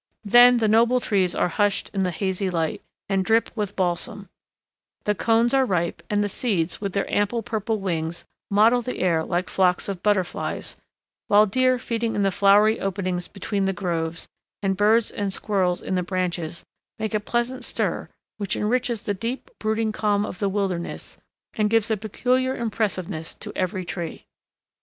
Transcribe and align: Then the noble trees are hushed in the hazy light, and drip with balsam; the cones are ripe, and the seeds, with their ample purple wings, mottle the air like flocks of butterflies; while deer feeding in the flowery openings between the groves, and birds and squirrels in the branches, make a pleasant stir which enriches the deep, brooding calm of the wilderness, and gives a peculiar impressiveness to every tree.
Then 0.25 0.57
the 0.57 0.67
noble 0.67 0.99
trees 0.99 1.35
are 1.35 1.47
hushed 1.49 1.91
in 1.93 2.01
the 2.01 2.09
hazy 2.09 2.49
light, 2.49 2.81
and 3.07 3.23
drip 3.23 3.51
with 3.55 3.75
balsam; 3.75 4.29
the 5.03 5.13
cones 5.13 5.53
are 5.53 5.63
ripe, 5.63 6.01
and 6.09 6.23
the 6.23 6.27
seeds, 6.27 6.81
with 6.81 6.93
their 6.93 7.07
ample 7.13 7.43
purple 7.43 7.77
wings, 7.79 8.25
mottle 8.49 8.81
the 8.81 8.97
air 8.97 9.23
like 9.23 9.47
flocks 9.47 9.87
of 9.87 10.01
butterflies; 10.01 10.75
while 11.27 11.45
deer 11.45 11.77
feeding 11.77 12.15
in 12.15 12.23
the 12.23 12.31
flowery 12.31 12.79
openings 12.79 13.27
between 13.27 13.65
the 13.65 13.73
groves, 13.73 14.27
and 14.63 14.75
birds 14.75 15.11
and 15.11 15.31
squirrels 15.31 15.83
in 15.83 15.93
the 15.93 16.01
branches, 16.01 16.65
make 16.97 17.13
a 17.13 17.19
pleasant 17.19 17.63
stir 17.63 18.09
which 18.37 18.55
enriches 18.55 19.03
the 19.03 19.13
deep, 19.13 19.51
brooding 19.59 19.91
calm 19.91 20.25
of 20.25 20.39
the 20.39 20.49
wilderness, 20.49 21.17
and 21.59 21.69
gives 21.69 21.91
a 21.91 21.95
peculiar 21.97 22.55
impressiveness 22.55 23.35
to 23.35 23.53
every 23.55 23.85
tree. 23.85 24.25